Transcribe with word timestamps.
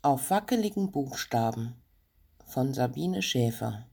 Auf 0.00 0.30
wackeligen 0.30 0.92
Buchstaben 0.92 1.74
von 2.46 2.72
Sabine 2.72 3.20
Schäfer. 3.20 3.88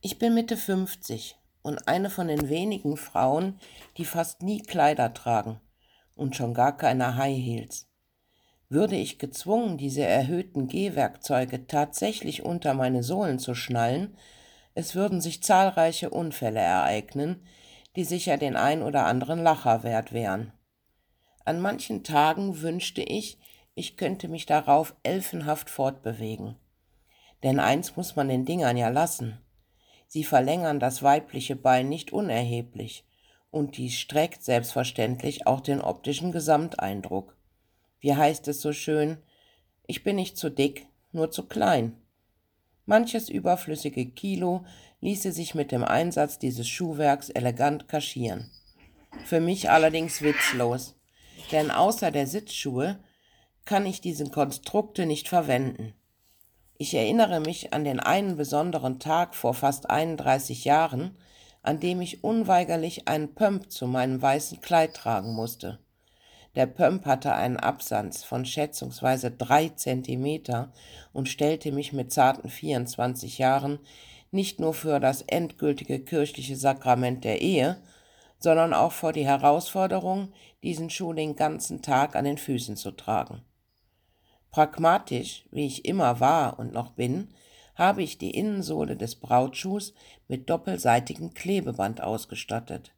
Ich 0.00 0.18
bin 0.18 0.34
Mitte 0.34 0.56
50 0.56 1.36
und 1.62 1.86
eine 1.86 2.10
von 2.10 2.26
den 2.26 2.48
wenigen 2.48 2.96
Frauen, 2.96 3.60
die 3.96 4.04
fast 4.04 4.42
nie 4.42 4.60
Kleider 4.60 5.14
tragen 5.14 5.60
und 6.16 6.34
schon 6.34 6.52
gar 6.52 6.76
keine 6.76 7.14
High 7.14 7.38
Heels. 7.38 7.88
Würde 8.68 8.96
ich 8.96 9.20
gezwungen, 9.20 9.78
diese 9.78 10.02
erhöhten 10.02 10.66
Gehwerkzeuge 10.66 11.68
tatsächlich 11.68 12.42
unter 12.42 12.74
meine 12.74 13.04
Sohlen 13.04 13.38
zu 13.38 13.54
schnallen, 13.54 14.16
es 14.74 14.96
würden 14.96 15.20
sich 15.20 15.44
zahlreiche 15.44 16.10
Unfälle 16.10 16.58
ereignen, 16.58 17.46
die 17.94 18.04
sicher 18.04 18.36
den 18.36 18.56
ein 18.56 18.82
oder 18.82 19.06
anderen 19.06 19.44
Lacher 19.44 19.84
wert 19.84 20.12
wären. 20.12 20.52
An 21.44 21.60
manchen 21.60 22.02
Tagen 22.02 22.62
wünschte 22.62 23.02
ich, 23.02 23.38
ich 23.74 23.96
könnte 23.96 24.28
mich 24.28 24.46
darauf 24.46 24.94
elfenhaft 25.02 25.70
fortbewegen. 25.70 26.56
Denn 27.42 27.58
eins 27.58 27.96
muss 27.96 28.16
man 28.16 28.28
den 28.28 28.44
Dingern 28.44 28.76
ja 28.76 28.88
lassen. 28.88 29.38
Sie 30.06 30.24
verlängern 30.24 30.78
das 30.78 31.02
weibliche 31.02 31.56
Bein 31.56 31.88
nicht 31.88 32.12
unerheblich, 32.12 33.06
und 33.50 33.76
dies 33.76 33.94
streckt 33.94 34.42
selbstverständlich 34.42 35.46
auch 35.46 35.60
den 35.60 35.80
optischen 35.80 36.32
Gesamteindruck. 36.32 37.36
Wie 38.00 38.14
heißt 38.14 38.48
es 38.48 38.60
so 38.60 38.72
schön, 38.72 39.18
ich 39.86 40.04
bin 40.04 40.16
nicht 40.16 40.36
zu 40.36 40.50
dick, 40.50 40.86
nur 41.12 41.30
zu 41.30 41.46
klein. 41.46 41.96
Manches 42.84 43.28
überflüssige 43.28 44.06
Kilo 44.06 44.64
ließe 45.00 45.32
sich 45.32 45.54
mit 45.54 45.72
dem 45.72 45.84
Einsatz 45.84 46.38
dieses 46.38 46.68
Schuhwerks 46.68 47.30
elegant 47.30 47.88
kaschieren. 47.88 48.50
Für 49.24 49.40
mich 49.40 49.70
allerdings 49.70 50.22
witzlos, 50.22 50.96
denn 51.52 51.70
außer 51.70 52.10
der 52.10 52.26
Sitzschuhe 52.26 52.98
kann 53.64 53.86
ich 53.86 54.00
diese 54.00 54.28
Konstrukte 54.28 55.06
nicht 55.06 55.28
verwenden. 55.28 55.94
Ich 56.78 56.94
erinnere 56.94 57.40
mich 57.40 57.72
an 57.72 57.84
den 57.84 58.00
einen 58.00 58.36
besonderen 58.36 58.98
Tag 58.98 59.34
vor 59.34 59.54
fast 59.54 59.88
31 59.88 60.64
Jahren, 60.64 61.16
an 61.62 61.78
dem 61.78 62.00
ich 62.00 62.24
unweigerlich 62.24 63.06
einen 63.06 63.34
Pump 63.34 63.70
zu 63.70 63.86
meinem 63.86 64.20
weißen 64.20 64.60
Kleid 64.60 64.94
tragen 64.94 65.32
musste. 65.32 65.78
Der 66.54 66.66
Pump 66.66 67.06
hatte 67.06 67.34
einen 67.34 67.56
Absatz 67.56 68.24
von 68.24 68.44
schätzungsweise 68.44 69.30
drei 69.30 69.68
Zentimeter 69.68 70.72
und 71.12 71.28
stellte 71.28 71.72
mich 71.72 71.92
mit 71.92 72.12
zarten 72.12 72.50
24 72.50 73.38
Jahren 73.38 73.78
nicht 74.32 74.60
nur 74.60 74.74
für 74.74 74.98
das 74.98 75.22
endgültige 75.22 76.00
kirchliche 76.00 76.56
Sakrament 76.56 77.24
der 77.24 77.40
Ehe, 77.40 77.80
sondern 78.38 78.74
auch 78.74 78.92
vor 78.92 79.12
die 79.12 79.24
Herausforderung, 79.26 80.32
diesen 80.62 80.90
Schuh 80.90 81.12
den 81.12 81.36
ganzen 81.36 81.80
Tag 81.80 82.16
an 82.16 82.24
den 82.24 82.38
Füßen 82.38 82.76
zu 82.76 82.90
tragen. 82.90 83.42
Pragmatisch, 84.52 85.46
wie 85.50 85.66
ich 85.66 85.86
immer 85.86 86.20
war 86.20 86.58
und 86.58 86.74
noch 86.74 86.90
bin, 86.90 87.28
habe 87.74 88.02
ich 88.02 88.18
die 88.18 88.32
Innensohle 88.32 88.96
des 88.96 89.14
Brautschuhs 89.16 89.94
mit 90.28 90.50
doppelseitigem 90.50 91.32
Klebeband 91.32 92.02
ausgestattet. 92.02 92.92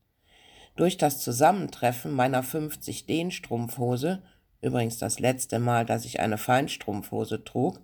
Durch 0.74 0.98
das 0.98 1.20
Zusammentreffen 1.20 2.12
meiner 2.12 2.42
50 2.42 3.06
D-Strumpfhose, 3.06 4.22
übrigens 4.62 4.98
das 4.98 5.20
letzte 5.20 5.60
Mal, 5.60 5.86
dass 5.86 6.04
ich 6.04 6.18
eine 6.18 6.38
Feinstrumpfhose 6.38 7.44
trug, 7.44 7.80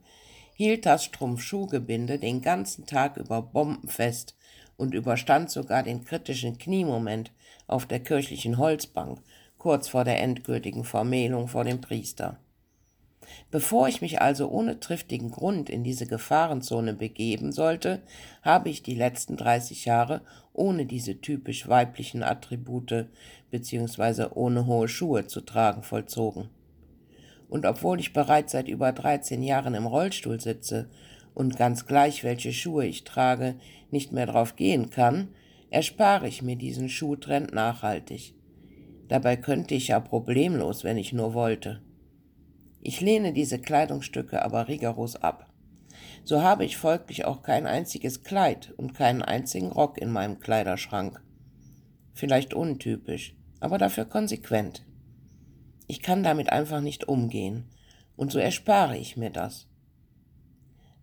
hielt 0.56 0.84
das 0.84 1.04
Strumpfschuhgebinde 1.04 2.18
den 2.18 2.42
ganzen 2.42 2.86
Tag 2.86 3.16
über 3.16 3.40
bombenfest 3.40 4.36
und 4.76 4.94
überstand 4.94 5.48
sogar 5.48 5.84
den 5.84 6.04
kritischen 6.04 6.58
Kniemoment 6.58 7.30
auf 7.68 7.86
der 7.86 8.00
kirchlichen 8.00 8.58
Holzbank 8.58 9.22
kurz 9.58 9.88
vor 9.88 10.04
der 10.04 10.20
endgültigen 10.20 10.82
Vermählung 10.84 11.46
vor 11.46 11.62
dem 11.62 11.80
Priester. 11.80 12.40
Bevor 13.50 13.88
ich 13.88 14.00
mich 14.00 14.20
also 14.20 14.48
ohne 14.48 14.80
triftigen 14.80 15.30
Grund 15.30 15.68
in 15.68 15.82
diese 15.82 16.06
Gefahrenzone 16.06 16.94
begeben 16.94 17.52
sollte, 17.52 18.02
habe 18.42 18.68
ich 18.68 18.82
die 18.82 18.94
letzten 18.94 19.36
30 19.36 19.84
Jahre 19.84 20.22
ohne 20.52 20.86
diese 20.86 21.20
typisch 21.20 21.68
weiblichen 21.68 22.22
Attribute 22.22 23.06
bzw. 23.50 24.26
ohne 24.34 24.66
hohe 24.66 24.88
Schuhe 24.88 25.26
zu 25.26 25.40
tragen 25.40 25.82
vollzogen. 25.82 26.48
Und 27.48 27.66
obwohl 27.66 27.98
ich 27.98 28.12
bereits 28.12 28.52
seit 28.52 28.68
über 28.68 28.92
13 28.92 29.42
Jahren 29.42 29.74
im 29.74 29.86
Rollstuhl 29.86 30.40
sitze 30.40 30.88
und 31.34 31.56
ganz 31.56 31.86
gleich 31.86 32.22
welche 32.22 32.52
Schuhe 32.52 32.86
ich 32.86 33.04
trage, 33.04 33.56
nicht 33.90 34.12
mehr 34.12 34.26
drauf 34.26 34.54
gehen 34.54 34.90
kann, 34.90 35.28
erspare 35.70 36.28
ich 36.28 36.42
mir 36.42 36.56
diesen 36.56 36.88
Schuhtrend 36.88 37.52
nachhaltig. 37.52 38.34
Dabei 39.08 39.36
könnte 39.36 39.74
ich 39.74 39.88
ja 39.88 39.98
problemlos, 39.98 40.84
wenn 40.84 40.96
ich 40.96 41.12
nur 41.12 41.34
wollte. 41.34 41.80
Ich 42.82 43.00
lehne 43.00 43.32
diese 43.32 43.58
Kleidungsstücke 43.58 44.42
aber 44.42 44.68
rigoros 44.68 45.16
ab. 45.16 45.52
So 46.24 46.42
habe 46.42 46.64
ich 46.64 46.76
folglich 46.76 47.24
auch 47.24 47.42
kein 47.42 47.66
einziges 47.66 48.22
Kleid 48.22 48.72
und 48.76 48.94
keinen 48.94 49.22
einzigen 49.22 49.70
Rock 49.70 49.98
in 49.98 50.10
meinem 50.10 50.38
Kleiderschrank. 50.38 51.22
Vielleicht 52.14 52.54
untypisch, 52.54 53.36
aber 53.60 53.78
dafür 53.78 54.04
konsequent. 54.04 54.84
Ich 55.86 56.02
kann 56.02 56.22
damit 56.22 56.50
einfach 56.50 56.80
nicht 56.80 57.08
umgehen, 57.08 57.68
und 58.16 58.30
so 58.30 58.38
erspare 58.38 58.96
ich 58.96 59.16
mir 59.16 59.30
das. 59.30 59.66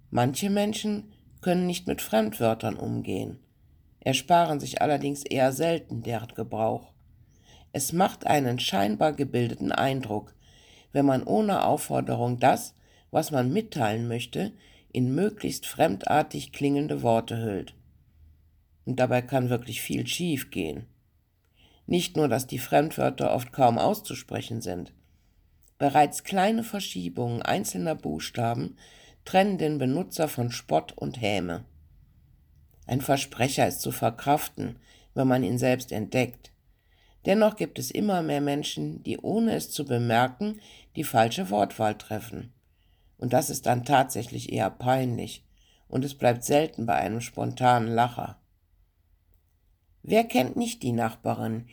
Manche 0.09 0.49
Menschen 0.49 1.11
können 1.41 1.65
nicht 1.65 1.87
mit 1.87 2.01
Fremdwörtern 2.01 2.75
umgehen, 2.75 3.39
ersparen 3.99 4.59
sich 4.59 4.81
allerdings 4.81 5.23
eher 5.23 5.51
selten 5.51 6.03
deren 6.03 6.33
Gebrauch. 6.33 6.93
Es 7.73 7.91
macht 7.91 8.25
einen 8.25 8.59
scheinbar 8.59 9.13
gebildeten 9.13 9.71
Eindruck, 9.71 10.33
wenn 10.97 11.05
man 11.05 11.21
ohne 11.21 11.63
Aufforderung 11.63 12.39
das, 12.39 12.73
was 13.11 13.29
man 13.29 13.53
mitteilen 13.53 14.07
möchte, 14.07 14.51
in 14.91 15.13
möglichst 15.13 15.67
fremdartig 15.67 16.53
klingende 16.53 17.03
Worte 17.03 17.37
hüllt. 17.37 17.75
Und 18.83 18.99
dabei 18.99 19.21
kann 19.21 19.51
wirklich 19.51 19.79
viel 19.79 20.07
schief 20.07 20.49
gehen. 20.49 20.87
Nicht 21.85 22.17
nur, 22.17 22.27
dass 22.27 22.47
die 22.47 22.57
Fremdwörter 22.57 23.31
oft 23.31 23.53
kaum 23.53 23.77
auszusprechen 23.77 24.59
sind. 24.61 24.91
Bereits 25.77 26.23
kleine 26.23 26.63
Verschiebungen 26.63 27.43
einzelner 27.43 27.93
Buchstaben 27.93 28.75
trennen 29.23 29.59
den 29.59 29.77
Benutzer 29.77 30.27
von 30.27 30.49
Spott 30.49 30.93
und 30.93 31.21
Häme. 31.21 31.63
Ein 32.87 33.01
Versprecher 33.01 33.67
ist 33.67 33.81
zu 33.81 33.91
verkraften, 33.91 34.77
wenn 35.13 35.27
man 35.27 35.43
ihn 35.43 35.59
selbst 35.59 35.91
entdeckt. 35.91 36.51
Dennoch 37.27 37.57
gibt 37.57 37.77
es 37.77 37.91
immer 37.91 38.21
mehr 38.21 38.39
Menschen, 38.39 39.03
die 39.03 39.17
ohne 39.17 39.53
es 39.53 39.69
zu 39.69 39.83
bemerken 39.83 40.61
die 40.95 41.03
falsche 41.03 41.49
Wortwahl 41.49 41.97
treffen. 41.97 42.53
Und 43.17 43.33
das 43.33 43.49
ist 43.49 43.65
dann 43.65 43.83
tatsächlich 43.83 44.53
eher 44.53 44.69
peinlich, 44.69 45.43
und 45.89 46.05
es 46.05 46.15
bleibt 46.15 46.45
selten 46.45 46.85
bei 46.85 46.95
einem 46.95 47.19
spontanen 47.19 47.93
Lacher. 47.93 48.39
Wer 50.03 50.23
kennt 50.23 50.55
nicht 50.55 50.83
die 50.83 50.93
Nachbarin, 50.93 51.67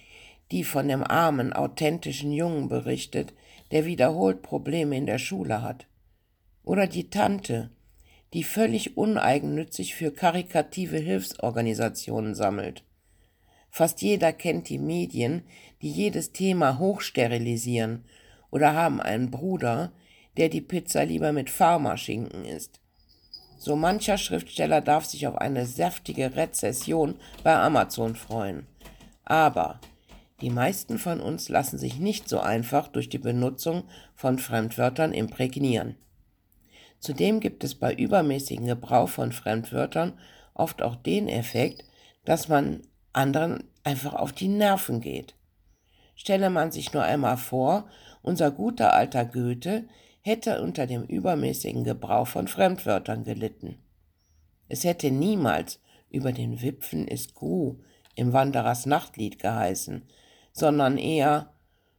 die 0.50 0.64
von 0.64 0.88
dem 0.88 1.04
armen, 1.04 1.52
authentischen 1.52 2.32
Jungen 2.32 2.68
berichtet, 2.68 3.32
der 3.70 3.86
wiederholt 3.86 4.42
Probleme 4.42 4.96
in 4.96 5.06
der 5.06 5.18
Schule 5.18 5.62
hat? 5.62 5.86
Oder 6.64 6.88
die 6.88 7.10
Tante, 7.10 7.70
die 8.32 8.42
völlig 8.42 8.96
uneigennützig 8.96 9.94
für 9.94 10.10
karikative 10.10 10.98
Hilfsorganisationen 10.98 12.34
sammelt? 12.34 12.82
Fast 13.74 14.02
jeder 14.02 14.32
kennt 14.32 14.68
die 14.68 14.78
Medien, 14.78 15.42
die 15.82 15.90
jedes 15.90 16.30
Thema 16.30 16.78
hochsterilisieren 16.78 18.04
oder 18.52 18.72
haben 18.72 19.00
einen 19.00 19.32
Bruder, 19.32 19.90
der 20.36 20.48
die 20.48 20.60
Pizza 20.60 21.02
lieber 21.02 21.32
mit 21.32 21.50
Pharmaschinken 21.50 22.44
isst. 22.44 22.78
So 23.58 23.74
mancher 23.74 24.16
Schriftsteller 24.16 24.80
darf 24.80 25.06
sich 25.06 25.26
auf 25.26 25.34
eine 25.34 25.66
saftige 25.66 26.36
Rezession 26.36 27.16
bei 27.42 27.52
Amazon 27.52 28.14
freuen. 28.14 28.68
Aber 29.24 29.80
die 30.40 30.50
meisten 30.50 31.00
von 31.00 31.18
uns 31.20 31.48
lassen 31.48 31.76
sich 31.76 31.98
nicht 31.98 32.28
so 32.28 32.38
einfach 32.38 32.86
durch 32.86 33.08
die 33.08 33.18
Benutzung 33.18 33.82
von 34.14 34.38
Fremdwörtern 34.38 35.12
imprägnieren. 35.12 35.96
Zudem 37.00 37.40
gibt 37.40 37.64
es 37.64 37.74
bei 37.74 37.92
übermäßigem 37.92 38.66
Gebrauch 38.66 39.08
von 39.08 39.32
Fremdwörtern 39.32 40.16
oft 40.54 40.80
auch 40.80 40.94
den 40.94 41.26
Effekt, 41.26 41.82
dass 42.24 42.46
man 42.46 42.82
anderen 43.14 43.64
einfach 43.82 44.14
auf 44.14 44.32
die 44.32 44.48
Nerven 44.48 45.00
geht. 45.00 45.34
Stelle 46.16 46.50
man 46.50 46.70
sich 46.70 46.92
nur 46.92 47.02
einmal 47.02 47.36
vor, 47.36 47.88
unser 48.22 48.50
guter 48.50 48.94
alter 48.94 49.24
Goethe 49.24 49.84
hätte 50.20 50.62
unter 50.62 50.86
dem 50.86 51.04
übermäßigen 51.04 51.84
Gebrauch 51.84 52.28
von 52.28 52.48
Fremdwörtern 52.48 53.24
gelitten. 53.24 53.78
Es 54.68 54.84
hätte 54.84 55.10
niemals 55.10 55.80
über 56.10 56.32
den 56.32 56.62
Wipfen 56.62 57.06
ist 57.08 57.34
Gru 57.34 57.76
im 58.14 58.32
Wanderers 58.32 58.86
Nachtlied 58.86 59.38
geheißen, 59.38 60.02
sondern 60.52 60.98
eher 60.98 61.54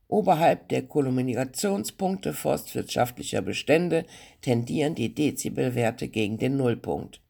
Oberhalb 0.07 0.69
der 0.69 0.83
Kommunikationspunkte 0.83 2.33
forstwirtschaftlicher 2.33 3.41
Bestände 3.41 4.05
tendieren 4.41 4.93
die 4.93 5.13
Dezibelwerte 5.13 6.07
gegen 6.07 6.37
den 6.37 6.57
Nullpunkt. 6.57 7.21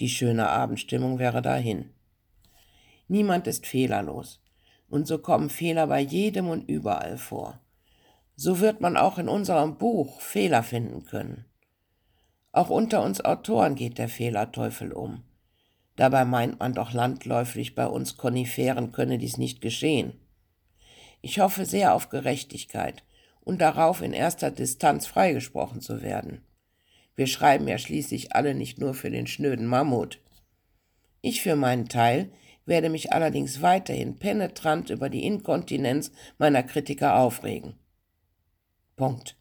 Die 0.00 0.08
schöne 0.08 0.48
Abendstimmung 0.48 1.18
wäre 1.18 1.42
dahin. 1.42 1.90
Niemand 3.08 3.46
ist 3.46 3.66
fehlerlos. 3.66 4.40
Und 4.88 5.06
so 5.06 5.18
kommen 5.18 5.50
Fehler 5.50 5.86
bei 5.86 6.00
jedem 6.00 6.48
und 6.48 6.68
überall 6.68 7.18
vor. 7.18 7.60
So 8.36 8.60
wird 8.60 8.80
man 8.80 8.96
auch 8.96 9.18
in 9.18 9.28
unserem 9.28 9.78
Buch 9.78 10.20
Fehler 10.20 10.62
finden 10.62 11.04
können. 11.04 11.44
Auch 12.52 12.70
unter 12.70 13.02
uns 13.02 13.24
Autoren 13.24 13.74
geht 13.74 13.98
der 13.98 14.08
Fehlerteufel 14.08 14.92
um. 14.92 15.24
Dabei 15.96 16.24
meint 16.24 16.60
man 16.60 16.74
doch 16.74 16.92
landläufig, 16.92 17.74
bei 17.74 17.86
uns 17.86 18.16
Koniferen 18.16 18.92
könne 18.92 19.18
dies 19.18 19.38
nicht 19.38 19.60
geschehen. 19.60 20.12
Ich 21.22 21.40
hoffe 21.40 21.64
sehr 21.64 21.94
auf 21.94 22.10
Gerechtigkeit 22.10 23.02
und 23.40 23.60
darauf, 23.60 24.02
in 24.02 24.12
erster 24.12 24.50
Distanz 24.50 25.06
freigesprochen 25.06 25.80
zu 25.80 26.02
werden. 26.02 26.42
Wir 27.14 27.26
schreiben 27.26 27.66
ja 27.66 27.78
schließlich 27.78 28.34
alle 28.34 28.54
nicht 28.54 28.78
nur 28.78 28.92
für 28.92 29.10
den 29.10 29.26
schnöden 29.26 29.66
Mammut. 29.66 30.20
Ich 31.22 31.40
für 31.42 31.56
meinen 31.56 31.88
Teil 31.88 32.30
werde 32.66 32.90
mich 32.90 33.12
allerdings 33.12 33.62
weiterhin 33.62 34.18
penetrant 34.18 34.90
über 34.90 35.08
die 35.08 35.24
Inkontinenz 35.24 36.10
meiner 36.38 36.62
Kritiker 36.62 37.16
aufregen. 37.16 37.78
Punkt. 38.96 39.36